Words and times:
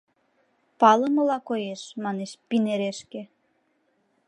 «Палымыла 0.79 1.37
коеш»,— 1.47 1.81
манеш, 2.03 2.31
пинерешке! 2.47 3.21